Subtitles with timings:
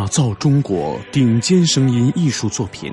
[0.00, 2.90] 打造中国顶尖声音艺术作品，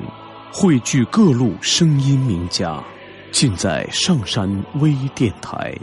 [0.51, 2.83] 汇聚各路声音名家，
[3.31, 5.73] 尽在上山微电台，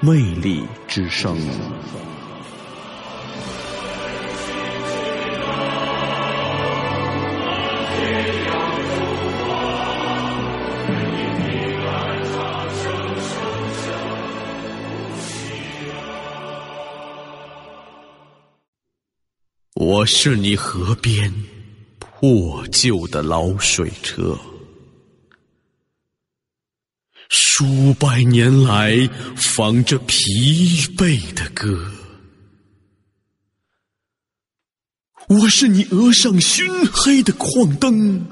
[0.00, 1.38] 魅力之声。
[19.76, 21.30] 我是你河边
[21.98, 24.38] 破旧的老水车，
[27.28, 30.16] 数百年来放着疲
[30.96, 31.92] 惫的歌。
[35.28, 38.26] 我是你额上熏黑的矿灯，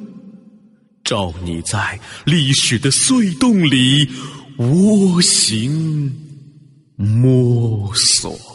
[1.05, 4.09] 照你在历史的隧洞里
[4.57, 6.11] 蜗行
[6.97, 8.54] 摸索。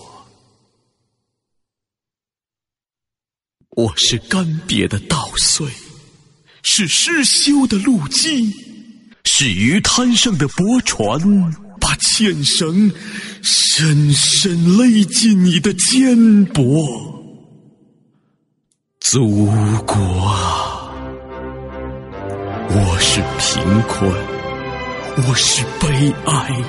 [3.76, 5.68] 我是干瘪的稻穗，
[6.64, 8.52] 是失修的路基，
[9.24, 11.20] 是鱼滩上的驳船，
[11.80, 12.92] 把纤绳
[13.42, 16.90] 深深勒进你的肩膊。
[19.00, 19.46] 祖
[19.86, 20.92] 国啊，
[22.70, 24.12] 我是贫困，
[25.28, 26.64] 我是悲哀，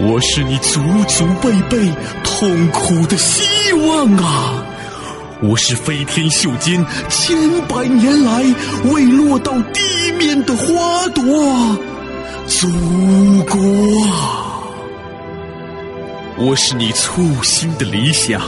[0.00, 1.92] 我是你祖祖辈辈
[2.24, 4.64] 痛苦的希望啊！
[5.40, 8.42] 我是飞天袖间千百年来
[8.92, 11.22] 未落到地面的花朵，
[12.48, 12.68] 祖
[13.44, 13.56] 国
[14.10, 14.64] 啊！
[16.36, 18.42] 我是你簇新的理想，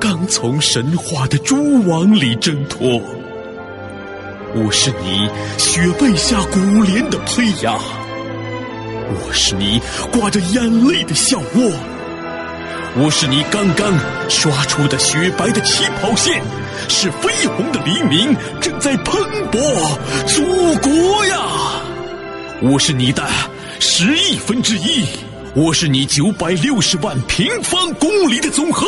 [0.00, 2.98] 刚从神话的蛛网里挣脱。
[4.54, 7.78] 我是你雪被下古莲的胚芽，
[9.10, 11.93] 我是你挂着眼泪的笑窝。
[12.96, 13.92] 我是你刚刚
[14.28, 16.40] 刷出的雪白的起跑线，
[16.88, 19.58] 是绯红的黎明正在喷薄，
[20.26, 20.44] 祖
[20.76, 21.36] 国呀！
[22.62, 23.22] 我是你的
[23.80, 25.04] 十亿分之一，
[25.54, 28.86] 我是你九百六十万平方公里的总和。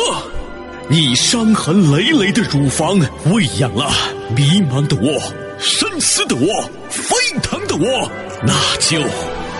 [0.89, 3.91] 你伤痕累累的乳房喂养了
[4.33, 5.21] 迷茫的我，
[5.59, 6.47] 深思的我，
[6.89, 8.09] 沸腾的我，
[8.41, 9.05] 那就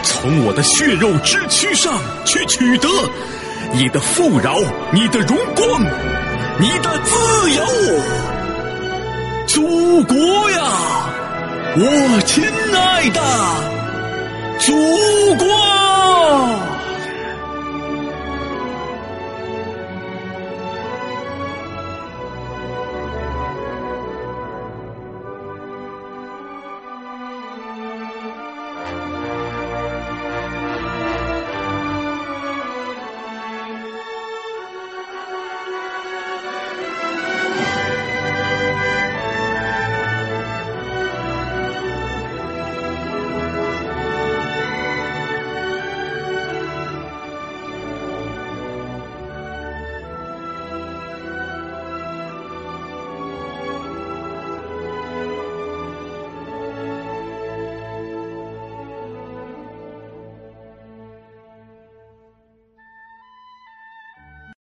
[0.04, 2.88] 从我的血肉之躯上去取得。
[3.74, 4.56] 你的富饶，
[4.92, 5.82] 你的荣光，
[6.60, 7.66] 你的自由，
[9.46, 10.18] 祖国
[10.52, 10.60] 呀，
[11.76, 13.22] 我亲爱的
[14.60, 14.74] 祖
[15.36, 15.48] 国。